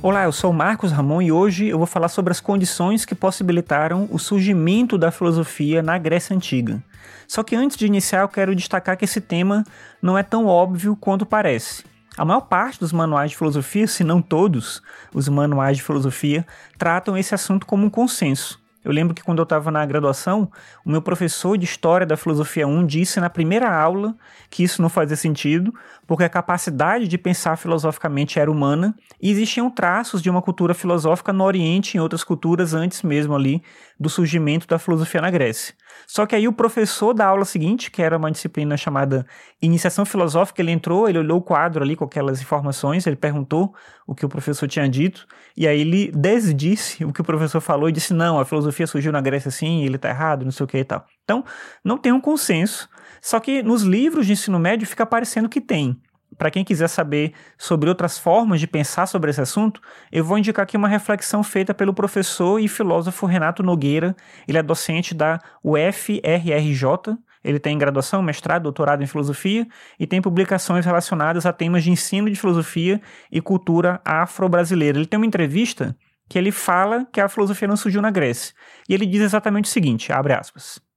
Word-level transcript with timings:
Olá, 0.00 0.22
eu 0.22 0.32
sou 0.32 0.52
Marcos 0.52 0.92
Ramon 0.92 1.20
e 1.20 1.32
hoje 1.32 1.66
eu 1.66 1.76
vou 1.76 1.86
falar 1.86 2.06
sobre 2.06 2.30
as 2.30 2.38
condições 2.38 3.04
que 3.04 3.16
possibilitaram 3.16 4.08
o 4.12 4.18
surgimento 4.18 4.96
da 4.96 5.10
filosofia 5.10 5.82
na 5.82 5.98
Grécia 5.98 6.36
Antiga. 6.36 6.80
Só 7.26 7.42
que 7.42 7.56
antes 7.56 7.76
de 7.76 7.84
iniciar, 7.84 8.20
eu 8.20 8.28
quero 8.28 8.54
destacar 8.54 8.96
que 8.96 9.04
esse 9.04 9.20
tema 9.20 9.64
não 10.00 10.16
é 10.16 10.22
tão 10.22 10.46
óbvio 10.46 10.94
quanto 10.94 11.26
parece. 11.26 11.84
A 12.16 12.24
maior 12.24 12.42
parte 12.42 12.78
dos 12.78 12.92
manuais 12.92 13.32
de 13.32 13.36
filosofia, 13.36 13.88
se 13.88 14.04
não 14.04 14.22
todos 14.22 14.80
os 15.12 15.28
manuais 15.28 15.76
de 15.76 15.82
filosofia, 15.82 16.46
tratam 16.78 17.18
esse 17.18 17.34
assunto 17.34 17.66
como 17.66 17.84
um 17.84 17.90
consenso. 17.90 18.60
Eu 18.88 18.94
lembro 18.94 19.14
que 19.14 19.22
quando 19.22 19.38
eu 19.38 19.42
estava 19.42 19.70
na 19.70 19.84
graduação, 19.84 20.50
o 20.82 20.90
meu 20.90 21.02
professor 21.02 21.58
de 21.58 21.66
História 21.66 22.06
da 22.06 22.16
Filosofia 22.16 22.66
1 22.66 22.86
disse 22.86 23.20
na 23.20 23.28
primeira 23.28 23.70
aula 23.70 24.16
que 24.48 24.64
isso 24.64 24.80
não 24.80 24.88
fazia 24.88 25.14
sentido, 25.14 25.74
porque 26.06 26.24
a 26.24 26.28
capacidade 26.28 27.06
de 27.06 27.18
pensar 27.18 27.58
filosoficamente 27.58 28.40
era 28.40 28.50
humana 28.50 28.94
e 29.20 29.30
existiam 29.30 29.70
traços 29.70 30.22
de 30.22 30.30
uma 30.30 30.40
cultura 30.40 30.72
filosófica 30.72 31.34
no 31.34 31.44
Oriente 31.44 31.94
e 31.94 31.98
em 31.98 32.00
outras 32.00 32.24
culturas 32.24 32.72
antes 32.72 33.02
mesmo 33.02 33.34
ali 33.34 33.62
do 34.00 34.08
surgimento 34.08 34.66
da 34.66 34.78
filosofia 34.78 35.20
na 35.20 35.30
Grécia. 35.30 35.74
Só 36.06 36.26
que 36.26 36.34
aí 36.34 36.48
o 36.48 36.52
professor 36.52 37.12
da 37.12 37.26
aula 37.26 37.44
seguinte, 37.44 37.90
que 37.90 38.02
era 38.02 38.16
uma 38.16 38.30
disciplina 38.30 38.76
chamada 38.76 39.26
Iniciação 39.60 40.04
Filosófica, 40.04 40.62
ele 40.62 40.70
entrou, 40.70 41.08
ele 41.08 41.18
olhou 41.18 41.38
o 41.38 41.42
quadro 41.42 41.82
ali 41.82 41.96
com 41.96 42.04
aquelas 42.04 42.40
informações, 42.40 43.06
ele 43.06 43.16
perguntou 43.16 43.74
o 44.06 44.14
que 44.14 44.24
o 44.24 44.28
professor 44.28 44.68
tinha 44.68 44.88
dito, 44.88 45.26
e 45.56 45.66
aí 45.66 45.80
ele 45.80 46.10
desdisse 46.12 47.04
o 47.04 47.12
que 47.12 47.20
o 47.20 47.24
professor 47.24 47.60
falou 47.60 47.88
e 47.88 47.92
disse: 47.92 48.14
não, 48.14 48.38
a 48.38 48.44
filosofia 48.44 48.86
surgiu 48.86 49.12
na 49.12 49.20
Grécia 49.20 49.48
assim, 49.48 49.84
ele 49.84 49.96
está 49.96 50.08
errado, 50.08 50.44
não 50.44 50.52
sei 50.52 50.64
o 50.64 50.66
que 50.66 50.78
e 50.78 50.84
tal. 50.84 51.04
Então, 51.24 51.44
não 51.84 51.98
tem 51.98 52.12
um 52.12 52.20
consenso 52.20 52.88
só 53.20 53.40
que 53.40 53.62
nos 53.62 53.82
livros 53.82 54.26
de 54.26 54.32
ensino 54.32 54.58
médio 54.58 54.86
fica 54.86 55.04
parecendo 55.04 55.48
que 55.48 55.60
tem. 55.60 56.00
Para 56.38 56.52
quem 56.52 56.64
quiser 56.64 56.88
saber 56.88 57.32
sobre 57.58 57.88
outras 57.88 58.16
formas 58.16 58.60
de 58.60 58.66
pensar 58.68 59.06
sobre 59.06 59.30
esse 59.30 59.40
assunto, 59.40 59.80
eu 60.12 60.24
vou 60.24 60.38
indicar 60.38 60.62
aqui 60.62 60.76
uma 60.76 60.86
reflexão 60.86 61.42
feita 61.42 61.74
pelo 61.74 61.92
professor 61.92 62.60
e 62.60 62.68
filósofo 62.68 63.26
Renato 63.26 63.60
Nogueira. 63.60 64.14
Ele 64.46 64.56
é 64.56 64.62
docente 64.62 65.12
da 65.14 65.40
UFRRJ. 65.64 67.18
Ele 67.42 67.58
tem 67.58 67.76
graduação, 67.76 68.22
mestrado, 68.22 68.62
doutorado 68.62 69.02
em 69.02 69.06
filosofia 69.06 69.66
e 69.98 70.06
tem 70.06 70.22
publicações 70.22 70.86
relacionadas 70.86 71.44
a 71.44 71.52
temas 71.52 71.82
de 71.82 71.90
ensino 71.90 72.30
de 72.30 72.36
filosofia 72.36 73.00
e 73.32 73.40
cultura 73.40 74.00
afro-brasileira. 74.04 74.98
Ele 74.98 75.06
tem 75.06 75.18
uma 75.18 75.26
entrevista 75.26 75.96
que 76.28 76.38
ele 76.38 76.52
fala 76.52 77.06
que 77.12 77.20
a 77.20 77.28
filosofia 77.28 77.66
não 77.66 77.76
surgiu 77.76 78.02
na 78.02 78.10
Grécia. 78.10 78.54
E 78.88 78.94
ele 78.94 79.06
diz 79.06 79.22
exatamente 79.22 79.64
o 79.64 79.68
seguinte, 79.68 80.12
abre 80.12 80.34
aspas. 80.34 80.87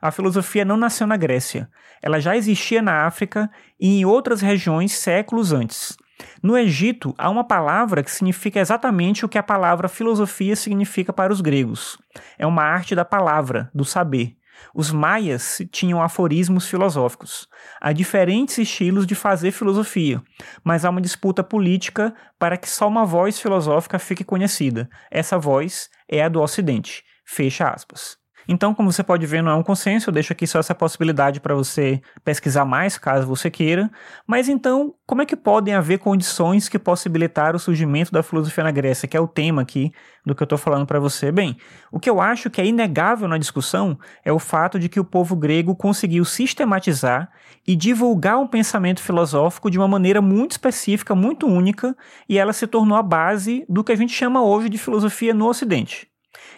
A 0.00 0.10
filosofia 0.10 0.64
não 0.64 0.76
nasceu 0.76 1.06
na 1.06 1.16
Grécia. 1.16 1.68
Ela 2.02 2.20
já 2.20 2.36
existia 2.36 2.80
na 2.80 3.06
África 3.06 3.50
e 3.78 4.00
em 4.00 4.04
outras 4.04 4.40
regiões 4.40 4.92
séculos 4.92 5.52
antes. 5.52 5.96
No 6.42 6.56
Egito, 6.56 7.14
há 7.16 7.30
uma 7.30 7.44
palavra 7.44 8.02
que 8.02 8.10
significa 8.10 8.60
exatamente 8.60 9.24
o 9.24 9.28
que 9.28 9.38
a 9.38 9.42
palavra 9.42 9.88
filosofia 9.88 10.56
significa 10.56 11.12
para 11.12 11.32
os 11.32 11.40
gregos. 11.40 11.98
É 12.38 12.46
uma 12.46 12.62
arte 12.62 12.94
da 12.94 13.04
palavra, 13.04 13.70
do 13.74 13.84
saber. 13.84 14.36
Os 14.74 14.90
maias 14.90 15.62
tinham 15.72 16.02
aforismos 16.02 16.68
filosóficos. 16.68 17.48
Há 17.80 17.92
diferentes 17.92 18.58
estilos 18.58 19.06
de 19.06 19.14
fazer 19.14 19.52
filosofia, 19.52 20.22
mas 20.62 20.84
há 20.84 20.90
uma 20.90 21.00
disputa 21.00 21.42
política 21.42 22.14
para 22.38 22.56
que 22.56 22.68
só 22.68 22.86
uma 22.86 23.06
voz 23.06 23.40
filosófica 23.40 23.98
fique 23.98 24.24
conhecida. 24.24 24.88
Essa 25.10 25.38
voz 25.38 25.88
é 26.08 26.22
a 26.22 26.28
do 26.28 26.40
Ocidente. 26.40 27.02
Fecha 27.24 27.68
aspas. 27.68 28.19
Então, 28.52 28.74
como 28.74 28.90
você 28.90 29.04
pode 29.04 29.24
ver, 29.26 29.44
não 29.44 29.52
é 29.52 29.54
um 29.54 29.62
consenso, 29.62 30.10
eu 30.10 30.12
deixo 30.12 30.32
aqui 30.32 30.44
só 30.44 30.58
essa 30.58 30.74
possibilidade 30.74 31.38
para 31.38 31.54
você 31.54 32.02
pesquisar 32.24 32.64
mais, 32.64 32.98
caso 32.98 33.24
você 33.24 33.48
queira. 33.48 33.88
Mas 34.26 34.48
então, 34.48 34.92
como 35.06 35.22
é 35.22 35.24
que 35.24 35.36
podem 35.36 35.72
haver 35.72 36.00
condições 36.00 36.68
que 36.68 36.76
possibilitaram 36.76 37.54
o 37.54 37.60
surgimento 37.60 38.10
da 38.10 38.24
filosofia 38.24 38.64
na 38.64 38.72
Grécia, 38.72 39.06
que 39.06 39.16
é 39.16 39.20
o 39.20 39.28
tema 39.28 39.62
aqui 39.62 39.92
do 40.26 40.34
que 40.34 40.42
eu 40.42 40.46
estou 40.46 40.58
falando 40.58 40.84
para 40.84 40.98
você? 40.98 41.30
Bem, 41.30 41.56
o 41.92 42.00
que 42.00 42.10
eu 42.10 42.20
acho 42.20 42.50
que 42.50 42.60
é 42.60 42.66
inegável 42.66 43.28
na 43.28 43.38
discussão 43.38 43.96
é 44.24 44.32
o 44.32 44.38
fato 44.40 44.80
de 44.80 44.88
que 44.88 44.98
o 44.98 45.04
povo 45.04 45.36
grego 45.36 45.76
conseguiu 45.76 46.24
sistematizar 46.24 47.30
e 47.64 47.76
divulgar 47.76 48.40
um 48.40 48.48
pensamento 48.48 49.00
filosófico 49.00 49.70
de 49.70 49.78
uma 49.78 49.86
maneira 49.86 50.20
muito 50.20 50.50
específica, 50.50 51.14
muito 51.14 51.46
única, 51.46 51.96
e 52.28 52.36
ela 52.36 52.52
se 52.52 52.66
tornou 52.66 52.98
a 52.98 53.02
base 53.02 53.64
do 53.68 53.84
que 53.84 53.92
a 53.92 53.96
gente 53.96 54.12
chama 54.12 54.42
hoje 54.42 54.68
de 54.68 54.76
filosofia 54.76 55.32
no 55.32 55.46
Ocidente. 55.46 56.09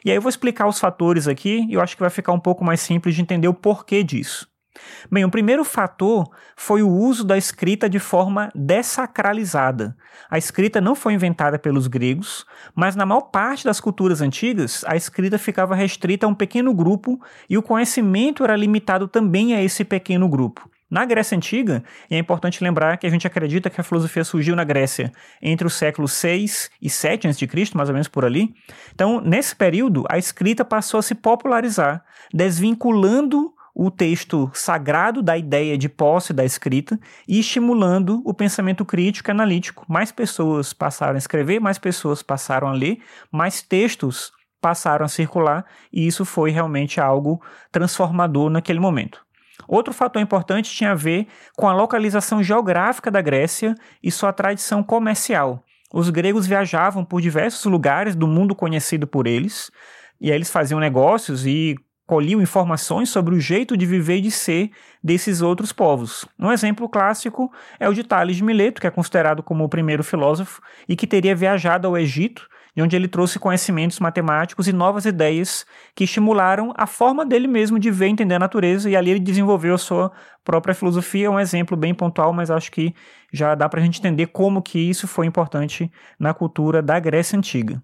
E 0.05 0.11
aí 0.11 0.17
eu 0.17 0.23
vou 0.23 0.29
explicar 0.29 0.67
os 0.67 0.79
fatores 0.79 1.29
aqui 1.29 1.67
e 1.69 1.75
eu 1.75 1.81
acho 1.81 1.97
que 1.97 2.03
vai 2.03 2.11
ficar 2.11 2.33
um 2.33 2.41
pouco 2.41 2.65
mais 2.65 2.81
simples 2.81 3.15
de 3.15 3.23
entender 3.23 3.49
o 3.49 3.55
porquê 3.55 4.03
disso. 4.03 4.51
Bem, 5.11 5.25
o 5.25 5.31
primeiro 5.31 5.65
fator 5.65 6.31
foi 6.57 6.83
o 6.83 6.89
uso 6.89 7.25
da 7.25 7.37
escrita 7.37 7.91
de 7.91 7.99
forma 7.99 8.51
dessacralizada. 8.55 9.95
A 10.31 10.39
escrita 10.39 10.81
não 10.81 10.95
foi 10.95 11.13
inventada 11.13 11.59
pelos 11.59 11.87
gregos, 11.87 12.47
mas 12.75 12.97
na 12.97 13.05
maior 13.05 13.23
parte 13.23 13.65
das 13.65 13.81
culturas 13.81 14.23
antigas, 14.23 14.83
a 14.87 14.97
escrita 14.97 15.39
ficava 15.39 15.75
restrita 15.75 16.25
a 16.25 16.29
um 16.29 16.35
pequeno 16.35 16.73
grupo 16.73 17.21
e 17.49 17.59
o 17.59 17.63
conhecimento 17.63 18.43
era 18.45 18.57
limitado 18.57 19.07
também 19.07 19.55
a 19.55 19.63
esse 19.63 19.85
pequeno 19.85 20.29
grupo. 20.29 20.72
Na 20.93 21.07
Grécia 21.07 21.35
Antiga, 21.35 21.83
e 22.11 22.15
é 22.15 22.19
importante 22.19 22.63
lembrar 22.63 22.99
que 22.99 23.07
a 23.07 23.11
gente 23.11 23.27
acredita 23.27 23.71
que 23.71 23.81
a 23.81 23.85
filosofia 23.85 24.23
surgiu 24.25 24.55
na 24.55 24.63
Grécia 24.63 25.11
entre 25.41 25.67
os 25.67 25.73
séculos 25.73 26.13
6 26.13 26.71
e 26.83 26.91
7 26.91 27.29
a.C., 27.29 27.49
mais 27.75 27.89
ou 27.89 27.95
menos 27.95 28.09
por 28.09 28.27
ali. 28.27 28.55
Então, 28.95 29.19
nesse 29.19 29.57
período, 29.57 30.05
a 30.07 30.19
escrita 30.19 30.67
passou 30.67 31.01
a 31.01 31.03
se 31.03 31.15
popularizar, 31.15 32.05
desvinculando 32.31 33.55
o 33.75 33.91
texto 33.91 34.51
sagrado 34.53 35.23
da 35.23 35.35
ideia 35.39 35.79
de 35.79 35.89
posse 35.89 36.35
da 36.35 36.45
escrita 36.45 37.01
e 37.27 37.41
estimulando 37.41 38.21
o 38.23 38.35
pensamento 38.35 38.85
crítico 38.85 39.31
e 39.31 39.33
analítico. 39.33 39.87
Mais 39.89 40.13
pessoas 40.13 40.75
passaram 40.75 41.15
a 41.15 41.19
escrever, 41.19 41.59
mais 41.59 41.79
pessoas 41.79 42.23
passaram 42.23 42.69
a 42.69 42.73
ler, 42.73 42.99
mais 43.31 43.63
textos 43.63 44.31
passaram 44.61 45.07
a 45.07 45.09
circular, 45.09 45.65
e 45.91 46.07
isso 46.07 46.27
foi 46.27 46.51
realmente 46.51 47.01
algo 47.01 47.43
transformador 47.71 48.51
naquele 48.51 48.79
momento. 48.79 49.25
Outro 49.69 49.93
fator 49.93 50.21
importante 50.21 50.71
tinha 50.71 50.93
a 50.93 50.95
ver 50.95 51.27
com 51.57 51.69
a 51.69 51.75
localização 51.75 52.43
geográfica 52.43 53.11
da 53.11 53.21
Grécia 53.21 53.75
e 54.03 54.11
sua 54.11 54.33
tradição 54.33 54.83
comercial. 54.83 55.65
Os 55.93 56.09
gregos 56.09 56.47
viajavam 56.47 57.05
por 57.05 57.21
diversos 57.21 57.65
lugares 57.65 58.15
do 58.15 58.27
mundo 58.27 58.55
conhecido 58.55 59.07
por 59.07 59.27
eles, 59.27 59.71
e 60.21 60.31
aí 60.31 60.37
eles 60.37 60.51
faziam 60.51 60.81
negócios 60.81 61.47
e 61.47 61.77
colhiam 62.07 62.43
informações 62.43 63.09
sobre 63.09 63.35
o 63.35 63.41
jeito 63.41 63.77
de 63.77 63.87
viver 63.87 64.17
e 64.17 64.23
de 64.23 64.31
ser 64.31 64.71
desses 65.03 65.41
outros 65.41 65.73
povos. 65.73 66.27
Um 66.39 66.51
exemplo 66.51 66.89
clássico 66.89 67.51
é 67.79 67.89
o 67.89 67.95
de 67.95 68.05
Tales 68.05 68.37
de 68.37 68.45
Mileto, 68.45 68.81
que 68.81 68.87
é 68.87 68.91
considerado 68.91 69.43
como 69.43 69.65
o 69.65 69.69
primeiro 69.69 70.03
filósofo 70.03 70.61
e 70.89 70.97
que 70.97 71.07
teria 71.07 71.35
viajado 71.35 71.87
ao 71.87 71.97
Egito 71.97 72.49
de 72.75 72.83
onde 72.83 72.97
ele 72.97 73.09
trouxe 73.09 73.39
conhecimentos 73.39 74.01
matemáticos 74.01 74.67
e 74.67 74.73
novas 74.73 75.05
ideias 75.05 75.67
que 75.95 76.05
estimularam 76.05 76.73
a 76.77 76.87
forma 76.87 77.25
dele 77.25 77.47
mesmo 77.47 77.79
de 77.79 77.91
ver 77.91 78.07
e 78.07 78.11
entender 78.11 78.35
a 78.35 78.39
natureza, 78.39 78.89
e 78.89 78.97
ali 78.97 79.11
ele 79.11 79.21
desenvolveu 79.21 79.75
a 79.75 79.79
sua 79.79 80.13
própria 80.45 80.75
filosofia, 80.75 81.31
um 81.31 81.39
exemplo 81.39 81.77
bem 81.77 81.95
pontual, 81.95 82.33
mas 82.33 82.51
acho 82.51 82.71
que 82.73 82.95
já 83.33 83.55
dá 83.55 83.69
para 83.69 83.81
a 83.81 83.85
gente 83.85 83.99
entender 83.99 84.29
como 84.29 84.63
que 84.63 84.79
isso 84.79 85.07
foi 85.07 85.27
importante 85.27 85.91
na 86.19 86.33
cultura 86.33 86.83
da 86.83 86.99
Grécia 86.99 87.37
Antiga. 87.37 87.83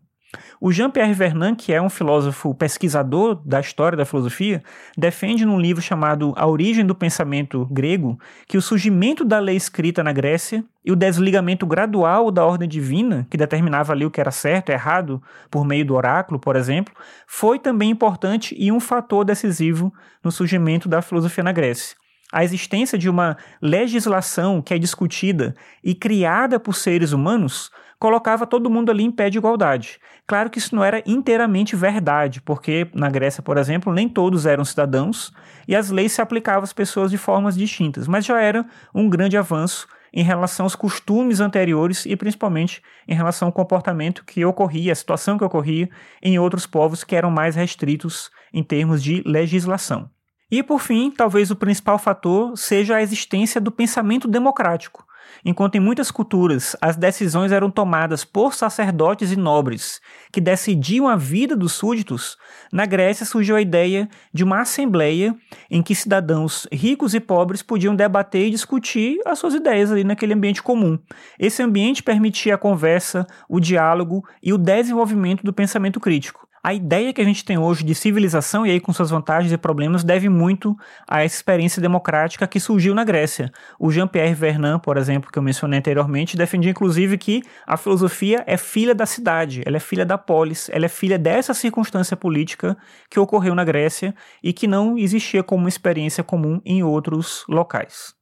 O 0.60 0.70
Jean-Pierre 0.70 1.14
Vernant, 1.14 1.56
que 1.56 1.72
é 1.72 1.80
um 1.80 1.88
filósofo 1.88 2.54
pesquisador 2.54 3.40
da 3.46 3.60
história 3.60 3.96
da 3.96 4.04
filosofia, 4.04 4.62
defende 4.96 5.46
num 5.46 5.58
livro 5.58 5.80
chamado 5.80 6.34
A 6.36 6.46
Origem 6.46 6.84
do 6.84 6.94
Pensamento 6.94 7.64
Grego 7.70 8.18
que 8.46 8.58
o 8.58 8.62
surgimento 8.62 9.24
da 9.24 9.38
lei 9.38 9.56
escrita 9.56 10.02
na 10.02 10.12
Grécia 10.12 10.62
e 10.84 10.92
o 10.92 10.96
desligamento 10.96 11.66
gradual 11.66 12.30
da 12.30 12.44
ordem 12.44 12.68
divina, 12.68 13.26
que 13.30 13.38
determinava 13.38 13.92
ali 13.92 14.04
o 14.04 14.10
que 14.10 14.20
era 14.20 14.30
certo 14.30 14.68
e 14.68 14.72
errado 14.72 15.22
por 15.50 15.64
meio 15.64 15.84
do 15.84 15.94
oráculo, 15.94 16.38
por 16.38 16.56
exemplo, 16.56 16.94
foi 17.26 17.58
também 17.58 17.90
importante 17.90 18.54
e 18.58 18.70
um 18.70 18.80
fator 18.80 19.24
decisivo 19.24 19.92
no 20.22 20.30
surgimento 20.30 20.88
da 20.88 21.00
filosofia 21.00 21.44
na 21.44 21.52
Grécia. 21.52 21.96
A 22.32 22.44
existência 22.44 22.98
de 22.98 23.08
uma 23.08 23.38
legislação 23.60 24.60
que 24.60 24.74
é 24.74 24.78
discutida 24.78 25.54
e 25.82 25.94
criada 25.94 26.60
por 26.60 26.74
seres 26.74 27.12
humanos 27.12 27.70
colocava 27.98 28.46
todo 28.46 28.70
mundo 28.70 28.90
ali 28.90 29.02
em 29.02 29.10
pé 29.10 29.30
de 29.30 29.38
igualdade. 29.38 29.98
Claro 30.26 30.50
que 30.50 30.58
isso 30.58 30.74
não 30.74 30.84
era 30.84 31.02
inteiramente 31.06 31.74
verdade, 31.74 32.40
porque 32.42 32.86
na 32.94 33.08
Grécia, 33.08 33.42
por 33.42 33.56
exemplo, 33.56 33.92
nem 33.92 34.08
todos 34.08 34.46
eram 34.46 34.64
cidadãos 34.64 35.32
e 35.66 35.74
as 35.74 35.90
leis 35.90 36.12
se 36.12 36.20
aplicavam 36.20 36.62
às 36.62 36.72
pessoas 36.72 37.10
de 37.10 37.18
formas 37.18 37.56
distintas, 37.56 38.06
mas 38.06 38.24
já 38.24 38.40
era 38.40 38.64
um 38.94 39.08
grande 39.08 39.36
avanço 39.36 39.88
em 40.12 40.22
relação 40.22 40.64
aos 40.64 40.76
costumes 40.76 41.40
anteriores 41.40 42.06
e 42.06 42.14
principalmente 42.14 42.82
em 43.06 43.14
relação 43.14 43.48
ao 43.48 43.52
comportamento 43.52 44.24
que 44.24 44.44
ocorria, 44.44 44.92
a 44.92 44.96
situação 44.96 45.38
que 45.38 45.44
ocorria 45.44 45.88
em 46.22 46.38
outros 46.38 46.66
povos 46.66 47.04
que 47.04 47.16
eram 47.16 47.30
mais 47.30 47.56
restritos 47.56 48.30
em 48.52 48.62
termos 48.62 49.02
de 49.02 49.22
legislação. 49.26 50.10
E 50.50 50.62
por 50.62 50.80
fim, 50.80 51.10
talvez 51.10 51.50
o 51.50 51.56
principal 51.56 51.98
fator 51.98 52.56
seja 52.56 52.96
a 52.96 53.02
existência 53.02 53.60
do 53.60 53.70
pensamento 53.70 54.26
democrático. 54.26 55.06
enquanto 55.44 55.74
em 55.74 55.80
muitas 55.80 56.10
culturas 56.10 56.74
as 56.80 56.96
decisões 56.96 57.52
eram 57.52 57.70
tomadas 57.70 58.24
por 58.24 58.54
sacerdotes 58.54 59.30
e 59.30 59.36
nobres 59.36 60.00
que 60.32 60.40
decidiam 60.40 61.06
a 61.06 61.16
vida 61.16 61.54
dos 61.54 61.72
súditos, 61.72 62.38
na 62.72 62.86
Grécia 62.86 63.26
surgiu 63.26 63.54
a 63.54 63.60
ideia 63.60 64.08
de 64.32 64.42
uma 64.42 64.62
assembleia 64.62 65.36
em 65.70 65.82
que 65.82 65.94
cidadãos 65.94 66.66
ricos 66.72 67.12
e 67.12 67.20
pobres 67.20 67.62
podiam 67.62 67.94
debater 67.94 68.46
e 68.46 68.50
discutir 68.50 69.20
as 69.26 69.38
suas 69.38 69.52
ideias 69.52 69.92
ali 69.92 70.02
naquele 70.02 70.32
ambiente 70.32 70.62
comum. 70.62 70.98
Esse 71.38 71.62
ambiente 71.62 72.02
permitia 72.02 72.54
a 72.54 72.58
conversa, 72.58 73.26
o 73.48 73.60
diálogo 73.60 74.26
e 74.42 74.54
o 74.54 74.58
desenvolvimento 74.58 75.44
do 75.44 75.52
pensamento 75.52 76.00
crítico 76.00 76.47
a 76.62 76.74
ideia 76.74 77.12
que 77.12 77.20
a 77.20 77.24
gente 77.24 77.44
tem 77.44 77.58
hoje 77.58 77.84
de 77.84 77.94
civilização, 77.94 78.66
e 78.66 78.70
aí 78.70 78.80
com 78.80 78.92
suas 78.92 79.10
vantagens 79.10 79.52
e 79.52 79.56
problemas, 79.56 80.04
deve 80.04 80.28
muito 80.28 80.76
a 81.08 81.22
essa 81.22 81.36
experiência 81.36 81.80
democrática 81.80 82.46
que 82.46 82.60
surgiu 82.60 82.94
na 82.94 83.04
Grécia. 83.04 83.50
O 83.78 83.90
Jean-Pierre 83.90 84.34
Vernant, 84.34 84.80
por 84.80 84.96
exemplo, 84.96 85.30
que 85.30 85.38
eu 85.38 85.42
mencionei 85.42 85.78
anteriormente, 85.78 86.36
defendia 86.36 86.70
inclusive 86.70 87.16
que 87.16 87.42
a 87.66 87.76
filosofia 87.76 88.42
é 88.46 88.56
filha 88.56 88.94
da 88.94 89.06
cidade, 89.06 89.62
ela 89.64 89.76
é 89.76 89.80
filha 89.80 90.04
da 90.04 90.18
polis, 90.18 90.68
ela 90.72 90.86
é 90.86 90.88
filha 90.88 91.18
dessa 91.18 91.54
circunstância 91.54 92.16
política 92.16 92.76
que 93.10 93.20
ocorreu 93.20 93.54
na 93.54 93.64
Grécia 93.64 94.14
e 94.42 94.52
que 94.52 94.66
não 94.66 94.98
existia 94.98 95.42
como 95.42 95.68
experiência 95.68 96.24
comum 96.24 96.60
em 96.64 96.82
outros 96.82 97.44
locais. 97.48 98.17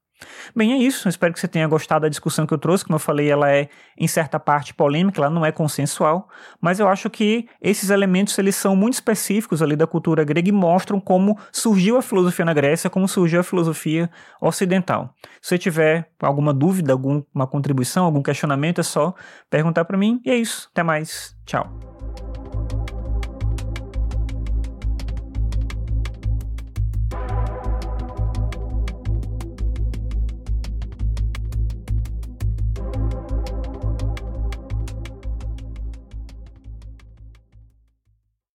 Bem, 0.54 0.72
é 0.72 0.76
isso. 0.76 1.08
espero 1.08 1.32
que 1.32 1.40
você 1.40 1.48
tenha 1.48 1.66
gostado 1.66 2.02
da 2.02 2.08
discussão 2.08 2.46
que 2.46 2.54
eu 2.54 2.58
trouxe. 2.58 2.84
Como 2.84 2.94
eu 2.94 3.00
falei, 3.00 3.30
ela 3.30 3.50
é 3.50 3.68
em 3.98 4.06
certa 4.06 4.38
parte 4.38 4.72
polêmica, 4.72 5.20
ela 5.20 5.30
não 5.30 5.44
é 5.44 5.52
consensual, 5.52 6.28
mas 6.60 6.80
eu 6.80 6.88
acho 6.88 7.10
que 7.10 7.48
esses 7.60 7.90
elementos 7.90 8.36
eles 8.38 8.56
são 8.56 8.74
muito 8.74 8.94
específicos 8.94 9.62
ali 9.62 9.76
da 9.76 9.86
cultura 9.86 10.24
grega 10.24 10.48
e 10.48 10.52
mostram 10.52 11.00
como 11.00 11.38
surgiu 11.52 11.96
a 11.96 12.02
filosofia 12.02 12.44
na 12.44 12.54
Grécia, 12.54 12.88
como 12.88 13.06
surgiu 13.08 13.40
a 13.40 13.42
filosofia 13.42 14.10
ocidental. 14.40 15.14
Se 15.40 15.50
você 15.50 15.58
tiver 15.58 16.10
alguma 16.20 16.52
dúvida, 16.52 16.92
alguma 16.92 17.46
contribuição, 17.46 18.04
algum 18.04 18.22
questionamento, 18.22 18.80
é 18.80 18.84
só 18.84 19.14
perguntar 19.50 19.84
para 19.84 19.96
mim. 19.96 20.20
E 20.24 20.30
é 20.30 20.36
isso. 20.36 20.68
Até 20.72 20.82
mais. 20.82 21.36
Tchau. 21.44 21.70